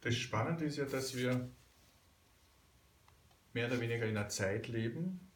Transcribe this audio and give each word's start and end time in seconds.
Das 0.00 0.14
Spannende 0.16 0.64
ist 0.64 0.78
ja, 0.78 0.84
dass 0.86 1.14
wir 1.14 1.50
mehr 3.52 3.66
oder 3.66 3.80
weniger 3.80 4.06
in 4.06 4.16
einer 4.16 4.28
Zeit 4.28 4.68
leben, 4.68 5.30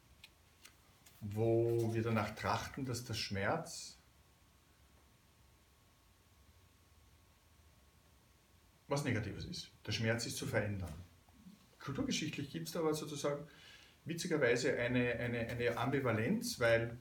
wo 1.21 1.93
wir 1.93 2.01
danach 2.01 2.33
trachten, 2.35 2.85
dass 2.85 3.03
der 3.03 3.13
Schmerz 3.13 3.99
was 8.87 9.03
Negatives 9.03 9.45
ist. 9.45 9.71
Der 9.85 9.91
Schmerz 9.91 10.25
ist 10.25 10.37
zu 10.37 10.45
verändern. 10.45 10.93
Kulturgeschichtlich 11.79 12.51
gibt 12.51 12.67
es 12.67 12.75
aber 12.75 12.93
sozusagen 12.93 13.47
witzigerweise 14.05 14.77
eine, 14.77 15.13
eine, 15.13 15.39
eine 15.47 15.77
Ambivalenz, 15.77 16.59
weil 16.59 16.97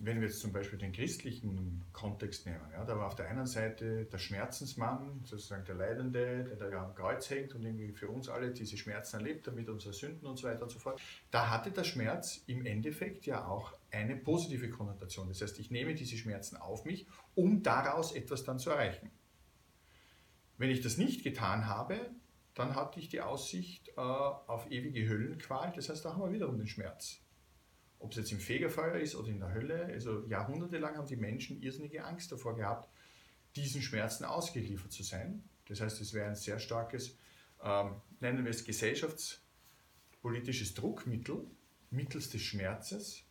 wenn 0.00 0.20
wir 0.20 0.28
jetzt 0.28 0.40
zum 0.40 0.52
Beispiel 0.52 0.78
den 0.78 0.92
christlichen 0.92 1.84
Kontext 1.92 2.46
nehmen, 2.46 2.70
ja, 2.72 2.84
da 2.84 2.96
war 2.96 3.06
auf 3.06 3.16
der 3.16 3.28
einen 3.28 3.46
Seite 3.46 4.04
der 4.04 4.18
Schmerzensmann, 4.18 5.20
sozusagen 5.24 5.64
der 5.64 5.74
Leidende, 5.74 6.56
der 6.58 6.70
da 6.70 6.84
am 6.84 6.94
Kreuz 6.94 7.28
hängt 7.30 7.54
und 7.54 7.64
irgendwie 7.64 7.92
für 7.92 8.08
uns 8.08 8.28
alle 8.28 8.52
diese 8.52 8.76
Schmerzen 8.76 9.16
erlebt, 9.16 9.46
damit 9.46 9.68
unsere 9.68 9.92
Sünden 9.92 10.26
und 10.26 10.36
so 10.36 10.46
weiter 10.46 10.62
und 10.62 10.70
so 10.70 10.78
fort. 10.78 11.00
Da 11.30 11.50
hatte 11.50 11.70
der 11.70 11.84
Schmerz 11.84 12.42
im 12.46 12.64
Endeffekt 12.64 13.26
ja 13.26 13.46
auch 13.46 13.72
eine 13.90 14.16
positive 14.16 14.70
Konnotation. 14.70 15.28
Das 15.28 15.42
heißt, 15.42 15.58
ich 15.58 15.70
nehme 15.70 15.94
diese 15.94 16.16
Schmerzen 16.16 16.56
auf 16.56 16.84
mich, 16.84 17.06
um 17.34 17.62
daraus 17.62 18.12
etwas 18.12 18.44
dann 18.44 18.58
zu 18.58 18.70
erreichen. 18.70 19.10
Wenn 20.58 20.70
ich 20.70 20.80
das 20.80 20.96
nicht 20.96 21.24
getan 21.24 21.66
habe, 21.66 22.10
dann 22.54 22.74
hatte 22.74 23.00
ich 23.00 23.08
die 23.08 23.20
Aussicht 23.20 23.88
äh, 23.90 24.00
auf 24.00 24.70
ewige 24.70 25.08
Höllenqual. 25.08 25.72
Das 25.74 25.88
heißt, 25.88 26.04
da 26.04 26.12
haben 26.12 26.22
wir 26.22 26.32
wiederum 26.32 26.58
den 26.58 26.66
Schmerz. 26.66 27.20
Ob 27.98 28.12
es 28.12 28.18
jetzt 28.18 28.32
im 28.32 28.40
Fegefeuer 28.40 28.96
ist 28.96 29.14
oder 29.14 29.28
in 29.28 29.40
der 29.40 29.52
Hölle, 29.52 29.84
also 29.86 30.24
jahrhundertelang 30.26 30.96
haben 30.96 31.06
die 31.06 31.16
Menschen 31.16 31.62
irrsinnige 31.62 32.04
Angst 32.04 32.30
davor 32.30 32.54
gehabt, 32.54 32.90
diesen 33.56 33.80
Schmerzen 33.82 34.24
ausgeliefert 34.24 34.92
zu 34.92 35.02
sein. 35.02 35.42
Das 35.66 35.80
heißt, 35.80 36.00
es 36.00 36.12
wäre 36.12 36.28
ein 36.28 36.36
sehr 36.36 36.60
starkes, 36.60 37.16
ähm, 37.62 37.96
nennen 38.20 38.44
wir 38.44 38.50
es 38.50 38.64
gesellschaftspolitisches 38.64 40.74
Druckmittel, 40.74 41.46
mittels 41.90 42.28
des 42.30 42.42
Schmerzes 42.42 43.24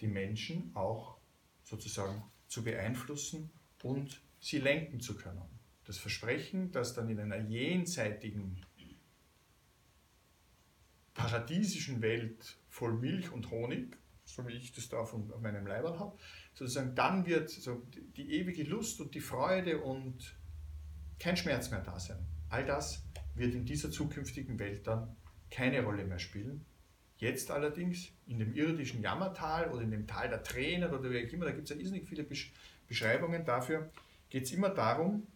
die 0.00 0.08
Menschen 0.08 0.70
auch 0.74 1.18
sozusagen 1.62 2.22
zu 2.48 2.64
beeinflussen 2.64 3.50
und 3.82 4.20
sie 4.40 4.58
lenken 4.58 5.00
zu 5.00 5.16
können. 5.16 5.42
Das 5.84 5.98
Versprechen, 5.98 6.72
dass 6.72 6.94
dann 6.94 7.08
in 7.08 7.20
einer 7.20 7.38
jenseitigen 7.38 8.60
paradiesischen 11.14 12.02
Welt 12.02 12.56
voll 12.68 12.94
Milch 12.94 13.30
und 13.32 13.50
Honig, 13.50 13.96
so 14.24 14.46
wie 14.46 14.52
ich 14.52 14.72
das 14.72 14.88
da 14.88 14.98
auf, 14.98 15.12
auf 15.14 15.40
meinem 15.40 15.66
Leiber 15.66 15.98
habe, 15.98 16.16
sozusagen 16.54 16.94
dann 16.94 17.26
wird 17.26 17.50
so 17.50 17.82
die 18.16 18.32
ewige 18.34 18.62
Lust 18.64 19.00
und 19.00 19.14
die 19.14 19.20
Freude 19.20 19.80
und 19.80 20.36
kein 21.18 21.36
Schmerz 21.36 21.70
mehr 21.70 21.80
da 21.80 21.98
sein. 21.98 22.18
All 22.48 22.64
das 22.64 23.04
wird 23.34 23.54
in 23.54 23.64
dieser 23.64 23.90
zukünftigen 23.90 24.58
Welt 24.58 24.86
dann 24.86 25.16
keine 25.50 25.82
Rolle 25.82 26.04
mehr 26.04 26.18
spielen. 26.18 26.64
Jetzt 27.18 27.50
allerdings 27.50 28.08
in 28.26 28.38
dem 28.38 28.54
irdischen 28.54 29.02
Jammertal 29.02 29.70
oder 29.70 29.82
in 29.82 29.90
dem 29.90 30.06
Tal 30.06 30.28
der 30.28 30.42
Tränen 30.42 30.90
oder 30.90 31.10
wie 31.10 31.26
auch 31.26 31.32
immer, 31.32 31.44
da 31.44 31.52
gibt 31.52 31.64
es 31.64 31.70
ja 31.70 31.76
irrsinnig 31.76 32.08
viele 32.08 32.26
Beschreibungen 32.88 33.44
dafür, 33.44 33.90
geht 34.30 34.44
es 34.44 34.52
immer 34.52 34.70
darum, 34.70 35.26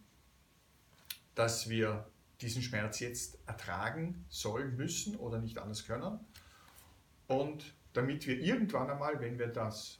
dass 1.35 1.69
wir 1.69 2.07
diesen 2.41 2.61
Schmerz 2.61 2.99
jetzt 2.99 3.37
ertragen 3.45 4.25
sollen, 4.29 4.75
müssen 4.75 5.15
oder 5.15 5.39
nicht 5.39 5.57
anders 5.57 5.85
können. 5.85 6.19
Und 7.27 7.73
damit 7.93 8.27
wir 8.27 8.39
irgendwann 8.39 8.89
einmal, 8.89 9.19
wenn 9.19 9.39
wir 9.39 9.47
das 9.47 9.99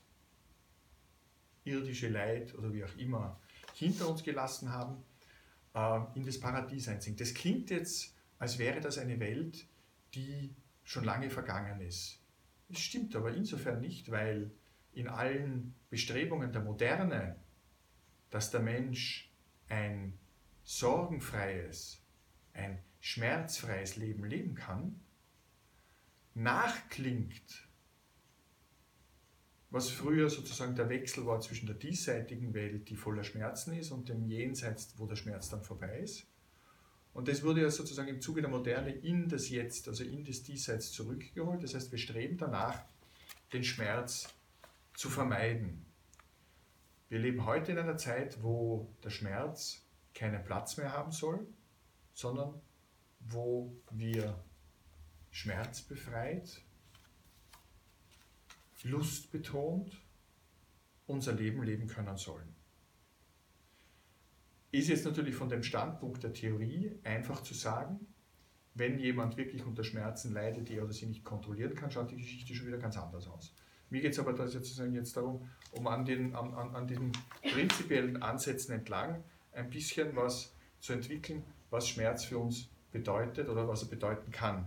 irdische 1.63 2.09
Leid 2.09 2.53
oder 2.56 2.73
wie 2.73 2.83
auch 2.83 2.95
immer 2.97 3.39
hinter 3.73 4.09
uns 4.09 4.23
gelassen 4.23 4.72
haben, 4.72 5.03
äh, 5.73 6.00
in 6.16 6.25
das 6.25 6.39
Paradies 6.39 6.88
einziehen. 6.88 7.16
Das 7.17 7.33
klingt 7.33 7.69
jetzt, 7.69 8.16
als 8.39 8.59
wäre 8.59 8.80
das 8.80 8.97
eine 8.97 9.19
Welt, 9.19 9.66
die 10.13 10.53
schon 10.83 11.03
lange 11.03 11.30
vergangen 11.30 11.81
ist. 11.81 12.19
Das 12.69 12.79
stimmt 12.79 13.16
aber 13.16 13.34
insofern 13.34 13.81
nicht, 13.81 14.12
weil 14.12 14.51
in 14.94 15.07
allen 15.07 15.75
Bestrebungen 15.90 16.51
der 16.51 16.62
Moderne, 16.62 17.35
dass 18.29 18.51
der 18.51 18.62
Mensch 18.62 19.31
ein 19.68 20.18
sorgenfreies, 20.63 22.01
ein 22.56 22.80
schmerzfreies 23.00 23.98
Leben 23.98 24.26
leben 24.26 24.56
kann, 24.56 25.00
nachklingt, 26.34 27.68
was 29.70 29.90
früher 29.90 30.30
sozusagen 30.30 30.76
der 30.76 30.90
Wechsel 30.90 31.26
war 31.26 31.40
zwischen 31.42 31.66
der 31.66 31.76
diesseitigen 31.76 32.54
Welt, 32.54 32.90
die 32.90 32.96
voller 32.96 33.24
Schmerzen 33.24 33.74
ist, 33.74 33.92
und 33.92 34.10
dem 34.10 34.26
Jenseits, 34.26 34.94
wo 34.98 35.06
der 35.06 35.18
Schmerz 35.18 35.50
dann 35.50 35.64
vorbei 35.64 36.00
ist. 36.00 36.26
Und 37.14 37.28
das 37.28 37.44
wurde 37.44 37.62
ja 37.62 37.70
sozusagen 37.70 38.10
im 38.10 38.22
Zuge 38.22 38.42
der 38.42 38.50
Moderne 38.50 38.92
in 38.92 39.30
das 39.30 39.50
Jetzt, 39.50 39.88
also 39.88 40.04
in 40.04 40.24
das 40.24 40.44
Diesseits 40.44 40.92
zurückgeholt. 40.92 41.64
Das 41.64 41.74
heißt, 41.74 41.92
wir 41.92 42.00
streben 42.00 42.38
danach, 42.38 42.84
den 43.54 43.64
Schmerz 43.64 44.34
zu 44.94 45.10
vermeiden. 45.10 45.86
Wir 47.08 47.20
leben 47.20 47.46
heute 47.46 47.72
in 47.72 47.78
einer 47.78 47.98
Zeit, 47.98 48.42
wo 48.44 48.90
der 49.04 49.12
Schmerz 49.12 49.86
keinen 50.14 50.44
Platz 50.44 50.78
mehr 50.78 50.92
haben 50.92 51.12
soll, 51.12 51.46
sondern 52.16 52.59
wo 53.20 53.76
wir 53.92 54.44
schmerzbefreit, 55.30 56.62
lustbetont 58.84 60.02
unser 61.08 61.34
Leben 61.34 61.62
leben 61.64 61.88
können 61.88 62.18
sollen. 62.18 62.56
Ist 64.72 64.90
jetzt 64.90 65.06
natürlich 65.06 65.36
von 65.36 65.50
dem 65.50 65.64
Standpunkt 65.64 66.24
der 66.24 66.34
Theorie 66.34 66.92
einfach 67.04 67.42
zu 67.42 67.54
sagen, 67.54 68.08
wenn 68.74 69.00
jemand 69.00 69.38
wirklich 69.38 69.66
unter 69.66 69.84
Schmerzen 69.84 70.34
leidet, 70.34 70.70
die 70.70 70.75
er 70.75 70.84
oder 70.84 70.94
sie 70.94 71.06
nicht 71.06 71.24
kontrollieren 71.24 71.75
kann, 71.75 71.92
schaut 71.92 72.12
die 72.12 72.18
Geschichte 72.18 72.54
schon 72.54 72.68
wieder 72.68 72.78
ganz 72.78 72.98
anders 72.98 73.28
aus. 73.28 73.54
Mir 73.90 74.02
geht 74.02 74.14
es 74.14 74.20
aber 74.20 74.36
sozusagen 74.48 74.94
jetzt 74.94 75.16
darum, 75.16 75.48
um 75.72 75.88
an 75.88 76.06
den, 76.06 76.36
an, 76.36 76.54
an 76.54 76.88
den 76.88 77.12
prinzipiellen 77.42 78.22
Ansätzen 78.22 78.74
entlang 78.74 79.24
ein 79.54 79.70
bisschen 79.70 80.16
was 80.16 80.54
zu 80.80 80.94
entwickeln, 80.94 81.44
was 81.75 81.88
Schmerz 81.88 82.25
für 82.25 82.40
uns 82.40 82.69
bedeutet 82.91 83.50
oder 83.50 83.68
was 83.68 83.84
er 83.84 83.90
bedeuten 83.90 84.31
kann. 84.31 84.66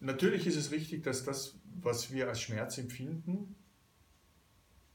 Natürlich 0.00 0.46
ist 0.46 0.56
es 0.56 0.70
richtig, 0.70 1.02
dass 1.02 1.24
das, 1.24 1.58
was 1.82 2.12
wir 2.12 2.28
als 2.28 2.40
Schmerz 2.40 2.78
empfinden, 2.78 3.56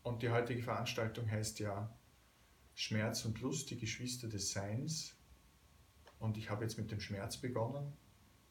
und 0.03 0.23
die 0.23 0.29
heutige 0.29 0.63
Veranstaltung 0.63 1.29
heißt 1.29 1.59
ja 1.59 1.93
Schmerz 2.73 3.25
und 3.25 3.39
Lust, 3.41 3.69
die 3.69 3.77
Geschwister 3.77 4.27
des 4.27 4.51
Seins. 4.51 5.15
Und 6.17 6.37
ich 6.37 6.49
habe 6.49 6.63
jetzt 6.63 6.77
mit 6.77 6.91
dem 6.91 6.99
Schmerz 6.99 7.37
begonnen, 7.37 7.93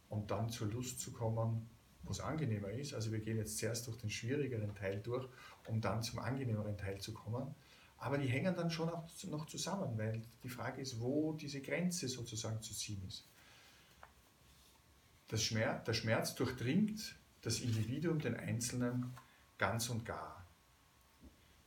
um 0.08 0.26
dann 0.26 0.48
zur 0.48 0.68
Lust 0.68 1.00
zu 1.00 1.12
kommen, 1.12 1.68
wo 2.02 2.12
es 2.12 2.20
angenehmer 2.20 2.70
ist. 2.70 2.94
Also 2.94 3.10
wir 3.10 3.18
gehen 3.18 3.38
jetzt 3.38 3.58
zuerst 3.58 3.86
durch 3.86 3.98
den 3.98 4.10
schwierigeren 4.10 4.74
Teil 4.74 5.00
durch, 5.00 5.28
um 5.66 5.80
dann 5.80 6.02
zum 6.02 6.20
angenehmeren 6.20 6.76
Teil 6.76 7.00
zu 7.00 7.12
kommen. 7.12 7.54
Aber 8.00 8.16
die 8.16 8.28
hängen 8.28 8.56
dann 8.56 8.70
schon 8.70 8.88
auch 8.88 9.08
noch 9.24 9.46
zusammen, 9.46 9.96
weil 9.98 10.22
die 10.42 10.48
Frage 10.48 10.80
ist, 10.80 11.00
wo 11.00 11.34
diese 11.34 11.60
Grenze 11.60 12.08
sozusagen 12.08 12.60
zu 12.62 12.74
ziehen 12.74 13.06
ist. 13.06 13.28
Schmerz, 15.36 15.84
der 15.84 15.92
Schmerz 15.92 16.34
durchdringt 16.34 17.14
das 17.42 17.60
Individuum, 17.60 18.18
den 18.18 18.34
Einzelnen, 18.34 19.14
ganz 19.58 19.90
und 19.90 20.04
gar. 20.04 20.46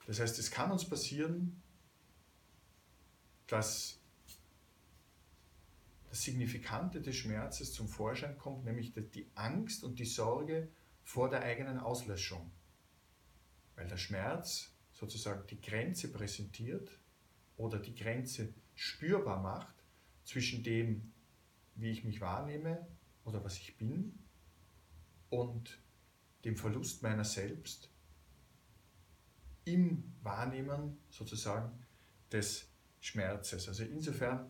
Das 0.07 0.19
heißt, 0.19 0.37
es 0.39 0.51
kann 0.51 0.71
uns 0.71 0.89
passieren, 0.89 1.61
dass 3.47 3.99
das 6.09 6.23
Signifikante 6.23 6.99
des 6.99 7.15
Schmerzes 7.15 7.73
zum 7.73 7.87
Vorschein 7.87 8.37
kommt, 8.39 8.65
nämlich 8.65 8.93
die 8.93 9.29
Angst 9.35 9.83
und 9.83 9.99
die 9.99 10.05
Sorge 10.05 10.67
vor 11.03 11.29
der 11.29 11.43
eigenen 11.43 11.79
Auslöschung. 11.79 12.51
Weil 13.75 13.87
der 13.87 13.97
Schmerz 13.97 14.72
sozusagen 15.03 15.45
die 15.47 15.59
Grenze 15.59 16.11
präsentiert 16.11 16.97
oder 17.57 17.77
die 17.79 17.93
Grenze 17.93 18.53
spürbar 18.73 19.41
macht 19.41 19.75
zwischen 20.23 20.63
dem, 20.63 21.11
wie 21.75 21.89
ich 21.89 22.05
mich 22.05 22.21
wahrnehme 22.21 22.87
oder 23.25 23.43
was 23.43 23.57
ich 23.57 23.77
bin 23.77 24.17
und 25.29 25.77
dem 26.45 26.55
Verlust 26.55 27.03
meiner 27.03 27.25
selbst 27.25 27.89
im 29.65 30.13
Wahrnehmen 30.21 30.97
sozusagen 31.09 31.85
des 32.31 32.69
Schmerzes. 33.01 33.67
Also 33.67 33.83
insofern 33.83 34.49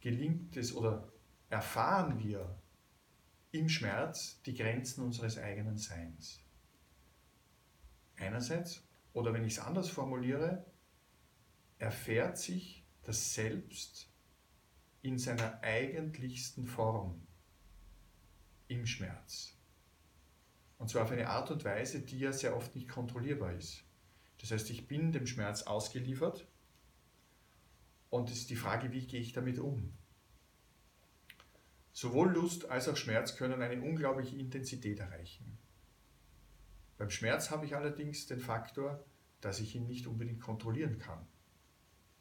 gelingt 0.00 0.56
es 0.56 0.74
oder 0.74 1.12
erfahren 1.50 2.18
wir 2.18 2.58
im 3.50 3.68
Schmerz 3.68 4.40
die 4.46 4.54
Grenzen 4.54 5.04
unseres 5.04 5.36
eigenen 5.36 5.76
Seins. 5.76 6.40
Einerseits 8.16 8.82
oder 9.12 9.32
wenn 9.34 9.44
ich 9.44 9.54
es 9.54 9.58
anders 9.58 9.88
formuliere, 9.90 10.64
erfährt 11.78 12.38
sich 12.38 12.84
das 13.02 13.34
Selbst 13.34 14.08
in 15.02 15.18
seiner 15.18 15.62
eigentlichsten 15.62 16.66
Form 16.66 17.26
im 18.68 18.86
Schmerz. 18.86 19.56
Und 20.78 20.88
zwar 20.88 21.04
auf 21.04 21.10
eine 21.10 21.28
Art 21.28 21.50
und 21.50 21.64
Weise, 21.64 22.00
die 22.00 22.18
ja 22.18 22.32
sehr 22.32 22.56
oft 22.56 22.74
nicht 22.74 22.88
kontrollierbar 22.88 23.52
ist. 23.52 23.84
Das 24.38 24.50
heißt, 24.50 24.70
ich 24.70 24.88
bin 24.88 25.12
dem 25.12 25.26
Schmerz 25.26 25.62
ausgeliefert 25.62 26.48
Und 28.10 28.30
es 28.30 28.38
ist 28.38 28.50
die 28.50 28.56
Frage, 28.56 28.92
wie 28.92 29.06
gehe 29.06 29.20
ich 29.20 29.32
damit 29.32 29.58
um? 29.58 29.96
Sowohl 31.92 32.30
Lust 32.32 32.68
als 32.68 32.88
auch 32.88 32.96
Schmerz 32.96 33.36
können 33.36 33.62
eine 33.62 33.80
unglaubliche 33.80 34.36
Intensität 34.36 35.00
erreichen. 35.00 35.58
Beim 37.02 37.10
Schmerz 37.10 37.50
habe 37.50 37.66
ich 37.66 37.74
allerdings 37.74 38.26
den 38.26 38.38
Faktor, 38.38 39.04
dass 39.40 39.58
ich 39.58 39.74
ihn 39.74 39.88
nicht 39.88 40.06
unbedingt 40.06 40.40
kontrollieren 40.40 41.00
kann, 41.00 41.26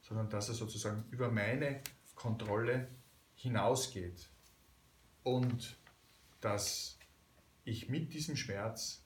sondern 0.02 0.28
dass 0.32 0.50
er 0.50 0.56
sozusagen 0.56 1.06
über 1.12 1.30
meine 1.30 1.84
Kontrolle 2.16 2.88
hinausgeht 3.36 4.28
und 5.22 5.78
dass 6.40 6.98
ich 7.64 7.90
mit 7.90 8.12
diesem 8.12 8.36
Schmerz 8.36 9.06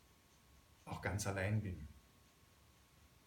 auch 0.85 1.01
ganz 1.01 1.27
allein 1.27 1.61
bin. 1.61 1.89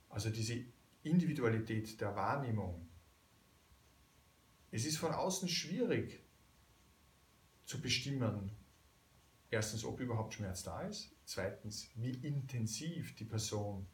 Also 0.09 0.31
diese 0.31 0.65
Individualität 1.03 2.01
der 2.01 2.17
Wahrnehmung. 2.17 2.89
Es 4.71 4.87
ist 4.87 4.97
von 4.97 5.13
außen 5.13 5.51
schwierig 5.51 6.19
zu 7.67 7.79
bestimmen, 7.83 8.51
erstens, 9.51 9.85
ob 9.85 10.01
überhaupt 10.01 10.33
Schmerz 10.33 10.63
da 10.63 10.81
ist, 10.81 11.15
zweitens, 11.29 11.91
wie 11.95 12.15
intensiv 12.27 13.15
die 13.15 13.27
Person 13.27 13.87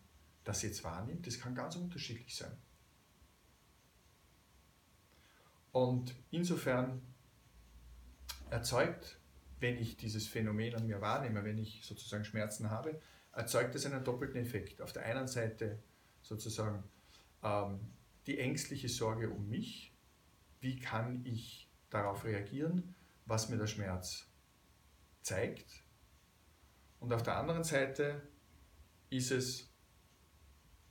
das 0.45 0.63
jetzt 0.63 0.85
wahrnimmt. 0.85 1.27
Das 1.27 1.41
kann 1.41 1.55
ganz 1.55 1.75
unterschiedlich 1.75 2.37
sein. 2.37 2.57
Und 5.73 6.15
insofern 6.31 7.03
erzeugt, 8.51 9.19
wenn 9.59 9.77
ich 9.77 9.97
dieses 9.97 10.29
Phänomen 10.29 10.77
an 10.77 10.87
mir 10.87 11.01
wahrnehme, 11.01 11.43
wenn 11.45 11.59
ich 11.59 11.85
sozusagen 11.85 12.25
Schmerzen 12.25 12.71
habe, 12.71 13.01
erzeugt 13.33 13.75
es 13.75 13.85
einen 13.85 14.05
doppelten 14.05 14.41
Effekt. 14.41 14.81
Auf 14.81 14.93
der 14.93 15.05
einen 15.05 15.27
Seite 15.27 15.83
sozusagen 16.23 16.85
ähm, 17.43 17.81
die 18.29 18.39
ängstliche 18.39 18.89
Sorge 18.89 19.29
um 19.29 19.49
mich, 19.49 19.93
wie 20.61 20.79
kann 20.79 21.25
ich 21.25 21.69
darauf 21.91 22.25
reagieren, 22.25 22.95
was 23.27 23.49
mir 23.49 23.57
der 23.57 23.67
Schmerz 23.67 24.29
zeigt. 25.23 25.84
Und 27.05 27.13
auf 27.13 27.23
der 27.23 27.37
anderen 27.37 27.65
Seite 27.65 28.23
ist 29.11 29.31
es, 29.31 29.69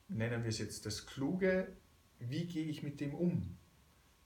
nennen 0.10 0.44
wir 0.44 0.50
es 0.50 0.60
jetzt 0.60 0.86
das 0.86 1.07
Kluge, 1.07 1.75
wie 2.19 2.45
gehe 2.45 2.65
ich 2.68 2.83
mit 2.83 3.01
dem 3.01 3.15
um? 3.15 3.57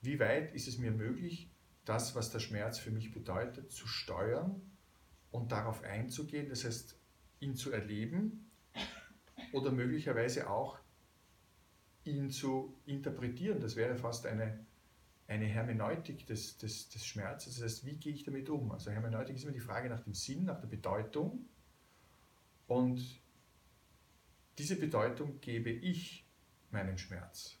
Wie 0.02 0.20
weit 0.20 0.54
ist 0.54 0.68
es 0.68 0.76
mir 0.76 0.90
möglich, 0.90 1.50
das, 1.86 2.14
was 2.14 2.30
der 2.30 2.40
Schmerz 2.40 2.78
für 2.78 2.90
mich 2.90 3.10
bedeutet, 3.10 3.72
zu 3.72 3.86
steuern 3.86 4.60
und 5.30 5.50
darauf 5.50 5.82
einzugehen, 5.82 6.50
das 6.50 6.66
heißt, 6.66 6.94
ihn 7.40 7.56
zu 7.56 7.72
erleben 7.72 8.50
oder 9.54 9.72
möglicherweise 9.72 10.50
auch 10.50 10.78
ihn 12.04 12.30
zu 12.30 12.76
interpretieren. 12.84 13.60
Das 13.60 13.76
wäre 13.76 13.96
fast 13.96 14.26
eine, 14.26 14.66
eine 15.26 15.46
Hermeneutik 15.46 16.26
des, 16.26 16.58
des, 16.58 16.90
des 16.90 17.06
Schmerzes. 17.06 17.54
Das 17.54 17.64
heißt, 17.64 17.86
wie 17.86 17.96
gehe 17.96 18.12
ich 18.12 18.24
damit 18.24 18.50
um? 18.50 18.72
Also 18.72 18.90
Hermeneutik 18.90 19.36
ist 19.36 19.44
immer 19.44 19.52
die 19.52 19.60
Frage 19.60 19.88
nach 19.88 20.00
dem 20.00 20.12
Sinn, 20.12 20.44
nach 20.44 20.60
der 20.60 20.68
Bedeutung. 20.68 21.48
Und 22.68 23.20
diese 24.58 24.76
Bedeutung 24.76 25.40
gebe 25.40 25.70
ich 25.70 26.24
meinem 26.70 26.98
Schmerz. 26.98 27.58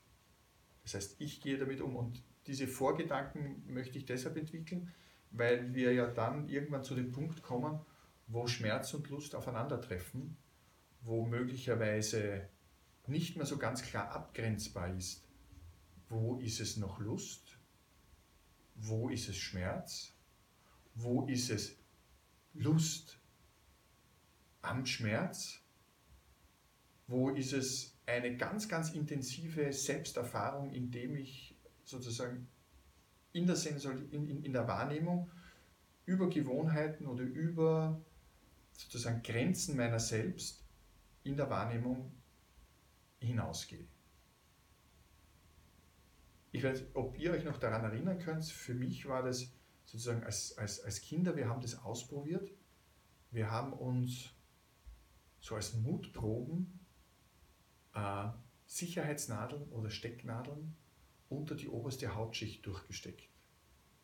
Das 0.84 0.94
heißt, 0.94 1.20
ich 1.20 1.40
gehe 1.40 1.58
damit 1.58 1.80
um 1.80 1.96
und 1.96 2.22
diese 2.46 2.66
Vorgedanken 2.66 3.62
möchte 3.66 3.98
ich 3.98 4.04
deshalb 4.04 4.36
entwickeln, 4.36 4.92
weil 5.30 5.74
wir 5.74 5.92
ja 5.92 6.06
dann 6.06 6.48
irgendwann 6.48 6.84
zu 6.84 6.94
dem 6.94 7.10
Punkt 7.10 7.42
kommen, 7.42 7.80
wo 8.26 8.46
Schmerz 8.46 8.92
und 8.94 9.08
Lust 9.08 9.34
aufeinandertreffen, 9.34 10.36
wo 11.00 11.24
möglicherweise 11.24 12.48
nicht 13.06 13.36
mehr 13.36 13.46
so 13.46 13.56
ganz 13.56 13.82
klar 13.82 14.10
abgrenzbar 14.10 14.94
ist, 14.94 15.26
wo 16.10 16.36
ist 16.38 16.60
es 16.60 16.76
noch 16.76 17.00
Lust, 17.00 17.58
wo 18.74 19.08
ist 19.08 19.28
es 19.28 19.36
Schmerz, 19.36 20.12
wo 20.94 21.26
ist 21.26 21.50
es 21.50 21.76
Lust 22.52 23.18
am 24.62 24.86
Schmerz, 24.86 25.60
wo 27.06 27.30
ist 27.30 27.52
es 27.52 27.96
eine 28.06 28.36
ganz, 28.36 28.68
ganz 28.68 28.90
intensive 28.90 29.72
Selbsterfahrung, 29.72 30.70
indem 30.72 31.16
ich 31.16 31.56
sozusagen 31.84 32.48
in 33.32 33.46
der, 33.46 33.56
Sensor, 33.56 33.92
in, 33.92 34.28
in, 34.28 34.42
in 34.44 34.52
der 34.52 34.66
Wahrnehmung 34.66 35.30
über 36.04 36.28
Gewohnheiten 36.28 37.06
oder 37.06 37.22
über 37.22 38.00
sozusagen 38.72 39.22
Grenzen 39.22 39.76
meiner 39.76 39.98
selbst 39.98 40.64
in 41.24 41.36
der 41.36 41.50
Wahrnehmung 41.50 42.12
hinausgehe. 43.20 43.86
Ich 46.52 46.64
weiß, 46.64 46.84
ob 46.94 47.18
ihr 47.18 47.32
euch 47.32 47.44
noch 47.44 47.58
daran 47.58 47.84
erinnern 47.84 48.18
könnt, 48.18 48.46
für 48.46 48.74
mich 48.74 49.06
war 49.06 49.22
das 49.22 49.52
sozusagen 49.84 50.24
als, 50.24 50.56
als, 50.56 50.80
als 50.80 51.00
Kinder, 51.00 51.36
wir 51.36 51.48
haben 51.48 51.60
das 51.60 51.78
ausprobiert. 51.82 52.50
Wir 53.30 53.50
haben 53.50 53.72
uns 53.74 54.30
so 55.48 55.54
als 55.54 55.74
Mutproben 55.74 56.78
äh, 57.94 58.28
Sicherheitsnadeln 58.66 59.62
oder 59.70 59.90
Stecknadeln 59.90 60.76
unter 61.30 61.54
die 61.54 61.68
oberste 61.68 62.14
Hautschicht 62.14 62.66
durchgesteckt. 62.66 63.28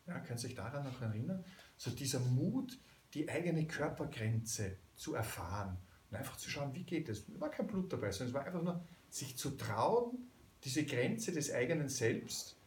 Ja, 0.07 0.19
könnt 0.19 0.43
ihr 0.43 0.49
euch 0.49 0.55
daran 0.55 0.83
noch 0.83 1.01
erinnern? 1.01 1.45
So 1.77 1.91
dieser 1.91 2.19
Mut, 2.19 2.79
die 3.13 3.29
eigene 3.29 3.67
Körpergrenze 3.67 4.77
zu 4.95 5.13
erfahren 5.13 5.77
und 6.09 6.17
einfach 6.17 6.35
zu 6.37 6.49
schauen, 6.49 6.73
wie 6.73 6.83
geht 6.83 7.09
es. 7.09 7.27
Es 7.29 7.39
war 7.39 7.51
kein 7.51 7.67
Blut 7.67 7.93
dabei, 7.93 8.11
sondern 8.11 8.29
es 8.29 8.33
war 8.33 8.45
einfach 8.45 8.63
nur, 8.63 8.83
sich 9.09 9.37
zu 9.37 9.51
trauen, 9.51 10.27
diese 10.63 10.83
Grenze 10.83 11.31
des 11.31 11.51
eigenen 11.51 11.89
Selbst 11.89 12.57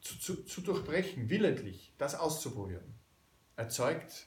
zu, 0.00 0.18
zu, 0.18 0.42
zu 0.44 0.62
durchbrechen, 0.62 1.28
willentlich, 1.28 1.92
das 1.98 2.14
auszuprobieren. 2.14 2.94
Erzeugt 3.56 4.26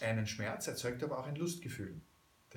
einen 0.00 0.26
Schmerz, 0.26 0.66
erzeugt 0.66 1.02
aber 1.04 1.18
auch 1.18 1.26
ein 1.26 1.36
Lustgefühl, 1.36 2.00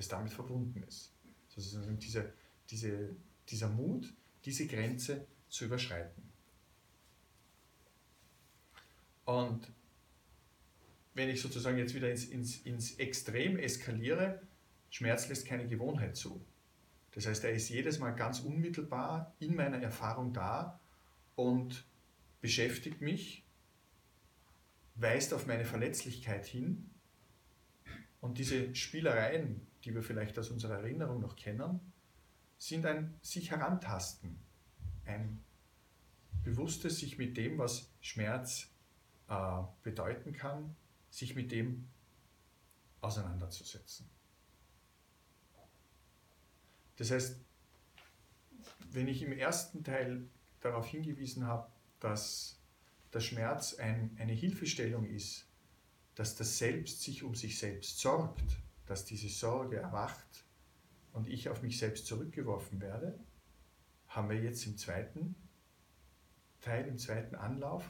das 0.00 0.08
damit 0.08 0.32
verbunden 0.32 0.82
ist. 0.88 1.12
Sozusagen 1.48 1.98
diese, 1.98 2.32
diese, 2.70 3.14
dieser 3.48 3.68
Mut, 3.68 4.12
diese 4.46 4.66
Grenze 4.66 5.26
zu 5.50 5.66
überschreiten. 5.66 6.22
Und 9.26 9.70
wenn 11.12 11.28
ich 11.28 11.42
sozusagen 11.42 11.76
jetzt 11.76 11.94
wieder 11.94 12.10
ins, 12.10 12.24
ins, 12.24 12.62
ins 12.62 12.94
Extrem 12.94 13.58
eskaliere, 13.58 14.40
Schmerz 14.88 15.28
lässt 15.28 15.46
keine 15.46 15.68
Gewohnheit 15.68 16.16
zu. 16.16 16.40
Das 17.12 17.26
heißt, 17.26 17.44
er 17.44 17.52
ist 17.52 17.68
jedes 17.68 17.98
Mal 17.98 18.12
ganz 18.12 18.40
unmittelbar 18.40 19.34
in 19.38 19.54
meiner 19.54 19.82
Erfahrung 19.82 20.32
da 20.32 20.80
und 21.36 21.84
beschäftigt 22.40 23.02
mich, 23.02 23.44
weist 24.94 25.34
auf 25.34 25.46
meine 25.46 25.66
Verletzlichkeit 25.66 26.46
hin. 26.46 26.88
Und 28.20 28.38
diese 28.38 28.74
Spielereien, 28.74 29.66
die 29.84 29.94
wir 29.94 30.02
vielleicht 30.02 30.38
aus 30.38 30.50
unserer 30.50 30.78
Erinnerung 30.78 31.20
noch 31.20 31.36
kennen, 31.36 31.80
sind 32.58 32.84
ein 32.86 33.18
sich 33.22 33.50
herantasten, 33.50 34.38
ein 35.06 35.42
bewusstes 36.44 36.98
sich 36.98 37.18
mit 37.18 37.36
dem, 37.36 37.58
was 37.58 37.90
Schmerz 38.00 38.68
äh, 39.28 39.62
bedeuten 39.82 40.32
kann, 40.32 40.76
sich 41.10 41.34
mit 41.34 41.50
dem 41.52 41.88
auseinanderzusetzen. 43.00 44.08
Das 46.96 47.10
heißt, 47.10 47.40
wenn 48.90 49.08
ich 49.08 49.22
im 49.22 49.32
ersten 49.32 49.84
Teil 49.84 50.28
darauf 50.60 50.86
hingewiesen 50.86 51.46
habe, 51.46 51.70
dass 51.98 52.58
der 53.12 53.20
Schmerz 53.20 53.74
ein, 53.74 54.16
eine 54.18 54.32
Hilfestellung 54.32 55.06
ist, 55.06 55.46
dass 56.14 56.36
das 56.36 56.58
Selbst 56.58 57.02
sich 57.02 57.22
um 57.22 57.34
sich 57.34 57.58
selbst 57.58 57.98
sorgt, 57.98 58.44
dass 58.90 59.04
diese 59.04 59.28
Sorge 59.28 59.76
erwacht 59.76 60.44
und 61.12 61.28
ich 61.28 61.48
auf 61.48 61.62
mich 61.62 61.78
selbst 61.78 62.06
zurückgeworfen 62.06 62.80
werde, 62.80 63.16
haben 64.08 64.28
wir 64.28 64.42
jetzt 64.42 64.66
im 64.66 64.76
zweiten 64.76 65.36
Teil, 66.60 66.88
im 66.88 66.98
zweiten 66.98 67.36
Anlauf 67.36 67.88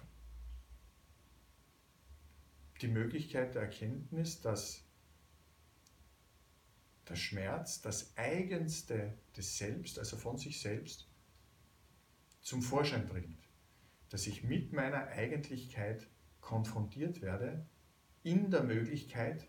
die 2.82 2.88
Möglichkeit 2.88 3.54
der 3.54 3.62
Erkenntnis, 3.62 4.42
dass 4.42 4.84
der 7.08 7.16
Schmerz 7.16 7.80
das 7.80 8.14
Eigenste 8.18 9.14
des 9.34 9.56
Selbst, 9.56 9.98
also 9.98 10.18
von 10.18 10.36
sich 10.36 10.60
selbst, 10.60 11.08
zum 12.42 12.60
Vorschein 12.60 13.06
bringt. 13.06 13.40
Dass 14.10 14.26
ich 14.26 14.44
mit 14.44 14.74
meiner 14.74 15.06
Eigentlichkeit 15.06 16.06
konfrontiert 16.42 17.22
werde, 17.22 17.66
in 18.22 18.50
der 18.50 18.64
Möglichkeit, 18.64 19.48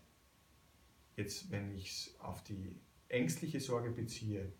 jetzt 1.16 1.50
wenn 1.50 1.74
ich 1.74 1.90
es 1.90 2.20
auf 2.20 2.42
die 2.42 2.80
ängstliche 3.08 3.60
Sorge 3.60 3.90
beziehe, 3.90 4.52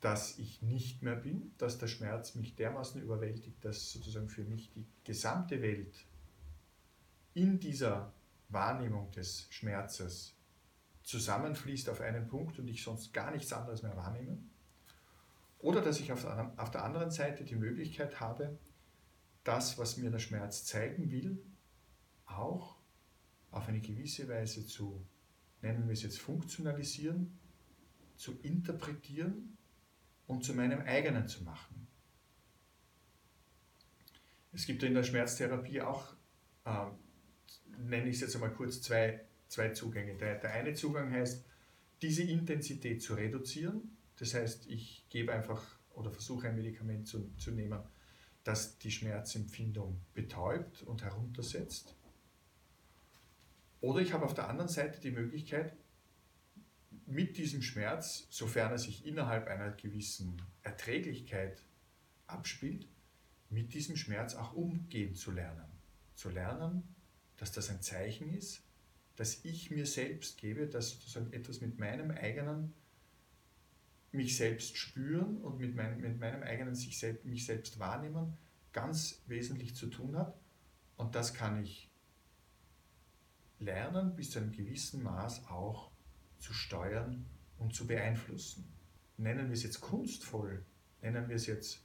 dass 0.00 0.38
ich 0.38 0.60
nicht 0.62 1.02
mehr 1.02 1.16
bin, 1.16 1.52
dass 1.58 1.78
der 1.78 1.86
Schmerz 1.86 2.34
mich 2.34 2.54
dermaßen 2.56 3.00
überwältigt, 3.00 3.64
dass 3.64 3.90
sozusagen 3.90 4.28
für 4.28 4.44
mich 4.44 4.70
die 4.70 4.86
gesamte 5.02 5.62
Welt 5.62 5.94
in 7.32 7.58
dieser 7.58 8.12
Wahrnehmung 8.48 9.10
des 9.12 9.46
Schmerzes 9.50 10.34
zusammenfließt 11.02 11.88
auf 11.88 12.00
einen 12.00 12.28
Punkt 12.28 12.58
und 12.58 12.68
ich 12.68 12.82
sonst 12.82 13.12
gar 13.12 13.30
nichts 13.30 13.52
anderes 13.52 13.82
mehr 13.82 13.96
wahrnehme. 13.96 14.38
Oder 15.58 15.80
dass 15.80 16.00
ich 16.00 16.12
auf 16.12 16.22
der, 16.22 16.84
anderen 16.84 17.10
Seite 17.10 17.44
die 17.44 17.56
Möglichkeit 17.56 18.20
habe, 18.20 18.58
das, 19.44 19.78
was 19.78 19.96
mir 19.96 20.10
der 20.10 20.18
Schmerz 20.18 20.64
zeigen 20.64 21.10
will, 21.10 21.42
auch 22.26 22.76
auf 23.50 23.68
eine 23.68 23.80
gewisse 23.80 24.28
Weise 24.28 24.66
zu, 24.66 25.06
nennen 25.64 25.86
wir 25.86 25.94
es 25.94 26.02
jetzt, 26.02 26.20
funktionalisieren, 26.20 27.38
zu 28.16 28.38
interpretieren 28.42 29.56
und 30.26 30.44
zu 30.44 30.54
meinem 30.54 30.80
eigenen 30.82 31.26
zu 31.26 31.42
machen. 31.42 31.88
Es 34.52 34.66
gibt 34.66 34.82
in 34.82 34.94
der 34.94 35.02
Schmerztherapie 35.02 35.80
auch, 35.80 36.14
äh, 36.64 36.86
nenne 37.78 38.08
ich 38.08 38.16
es 38.16 38.20
jetzt 38.20 38.34
einmal 38.36 38.52
kurz, 38.52 38.82
zwei, 38.82 39.24
zwei 39.48 39.70
Zugänge. 39.70 40.16
Der, 40.16 40.38
der 40.38 40.52
eine 40.52 40.74
Zugang 40.74 41.10
heißt, 41.10 41.44
diese 42.02 42.22
Intensität 42.22 43.02
zu 43.02 43.14
reduzieren. 43.14 43.96
Das 44.16 44.34
heißt, 44.34 44.68
ich 44.68 45.06
gebe 45.08 45.32
einfach 45.32 45.64
oder 45.94 46.10
versuche 46.10 46.48
ein 46.48 46.56
Medikament 46.56 47.08
zu, 47.08 47.32
zu 47.36 47.50
nehmen, 47.50 47.80
das 48.44 48.78
die 48.78 48.90
Schmerzempfindung 48.90 50.00
betäubt 50.12 50.82
und 50.82 51.02
heruntersetzt. 51.02 51.96
Oder 53.84 54.00
ich 54.00 54.14
habe 54.14 54.24
auf 54.24 54.32
der 54.32 54.48
anderen 54.48 54.70
Seite 54.70 54.98
die 54.98 55.10
Möglichkeit, 55.10 55.76
mit 57.04 57.36
diesem 57.36 57.60
Schmerz, 57.60 58.26
sofern 58.30 58.72
er 58.72 58.78
sich 58.78 59.04
innerhalb 59.04 59.46
einer 59.46 59.72
gewissen 59.72 60.40
Erträglichkeit 60.62 61.62
abspielt, 62.26 62.88
mit 63.50 63.74
diesem 63.74 63.96
Schmerz 63.96 64.36
auch 64.36 64.54
umgehen 64.54 65.14
zu 65.14 65.32
lernen. 65.32 65.66
Zu 66.14 66.30
lernen, 66.30 66.82
dass 67.36 67.52
das 67.52 67.68
ein 67.68 67.82
Zeichen 67.82 68.32
ist, 68.32 68.62
dass 69.16 69.44
ich 69.44 69.70
mir 69.70 69.84
selbst 69.84 70.38
gebe, 70.38 70.66
dass 70.66 70.92
sozusagen 70.92 71.34
etwas 71.34 71.60
mit 71.60 71.78
meinem 71.78 72.10
eigenen 72.10 72.72
mich 74.12 74.34
selbst 74.34 74.78
spüren 74.78 75.42
und 75.42 75.58
mit 75.58 75.74
meinem, 75.74 76.00
mit 76.00 76.18
meinem 76.18 76.42
eigenen 76.42 76.74
sich 76.74 76.98
selbst, 76.98 77.26
mich 77.26 77.44
selbst 77.44 77.78
wahrnehmen 77.78 78.38
ganz 78.72 79.22
wesentlich 79.26 79.76
zu 79.76 79.88
tun 79.88 80.16
hat. 80.16 80.40
Und 80.96 81.14
das 81.14 81.34
kann 81.34 81.62
ich 81.62 81.90
lernen, 83.64 84.14
bis 84.14 84.30
zu 84.30 84.38
einem 84.38 84.52
gewissen 84.52 85.02
Maß 85.02 85.46
auch 85.48 85.90
zu 86.38 86.52
steuern 86.52 87.26
und 87.58 87.74
zu 87.74 87.86
beeinflussen. 87.86 88.72
Nennen 89.16 89.46
wir 89.46 89.54
es 89.54 89.62
jetzt 89.62 89.80
kunstvoll, 89.80 90.64
nennen 91.02 91.28
wir 91.28 91.36
es 91.36 91.46
jetzt 91.46 91.84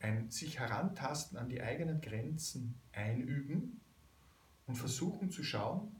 ein 0.00 0.30
sich 0.30 0.58
herantasten 0.58 1.38
an 1.38 1.48
die 1.48 1.62
eigenen 1.62 2.00
Grenzen 2.00 2.80
einüben 2.92 3.80
und 4.66 4.76
versuchen 4.76 5.30
zu 5.30 5.42
schauen, 5.42 5.96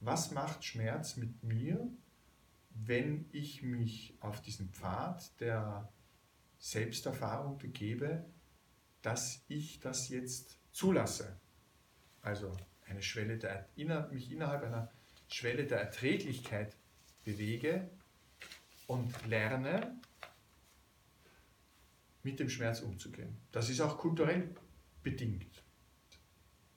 was 0.00 0.30
macht 0.30 0.64
Schmerz 0.64 1.16
mit 1.16 1.42
mir, 1.42 1.88
wenn 2.70 3.26
ich 3.32 3.62
mich 3.62 4.16
auf 4.20 4.40
diesen 4.40 4.70
Pfad 4.70 5.38
der 5.40 5.92
Selbsterfahrung 6.58 7.58
begebe, 7.58 8.24
dass 9.02 9.44
ich 9.48 9.80
das 9.80 10.08
jetzt 10.08 10.58
zulasse. 10.70 11.38
Also 12.22 12.56
eine 12.86 13.02
Schwelle 13.02 13.38
der, 13.38 13.68
mich 14.10 14.30
innerhalb 14.30 14.62
einer 14.62 14.90
Schwelle 15.28 15.66
der 15.66 15.80
Erträglichkeit 15.80 16.76
bewege 17.24 17.88
und 18.86 19.26
lerne, 19.26 19.96
mit 22.22 22.38
dem 22.38 22.48
Schmerz 22.48 22.80
umzugehen. 22.80 23.36
Das 23.50 23.68
ist 23.68 23.80
auch 23.80 23.98
kulturell 23.98 24.54
bedingt. 25.02 25.62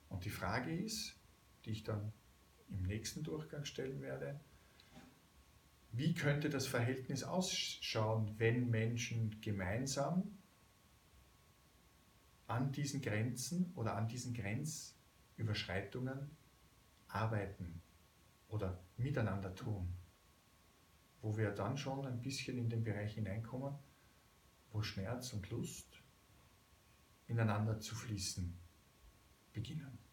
Und 0.08 0.24
die 0.24 0.30
Frage 0.30 0.74
ist, 0.74 1.14
die 1.64 1.70
ich 1.70 1.84
dann 1.84 2.12
im 2.68 2.82
nächsten 2.82 3.22
Durchgang 3.22 3.64
stellen 3.64 4.00
werde, 4.00 4.40
wie 5.92 6.14
könnte 6.14 6.50
das 6.50 6.66
Verhältnis 6.66 7.22
ausschauen, 7.22 8.34
wenn 8.38 8.70
Menschen 8.70 9.40
gemeinsam 9.40 10.36
an 12.48 12.72
diesen 12.72 13.00
Grenzen 13.00 13.72
oder 13.76 13.96
an 13.96 14.08
diesen 14.08 14.34
Grenzüberschreitungen 15.36 16.30
arbeiten 17.08 17.82
oder 18.48 18.82
miteinander 18.96 19.54
tun, 19.54 19.94
wo 21.20 21.36
wir 21.36 21.50
dann 21.50 21.76
schon 21.76 22.06
ein 22.06 22.22
bisschen 22.22 22.58
in 22.58 22.68
den 22.68 22.82
Bereich 22.82 23.14
hineinkommen, 23.14 23.74
wo 24.72 24.82
Schmerz 24.82 25.32
und 25.32 25.48
Lust 25.50 26.02
ineinander 27.26 27.78
zu 27.80 27.94
fließen 27.94 28.58
beginnen. 29.52 30.05